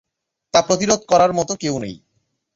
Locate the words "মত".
1.33-1.49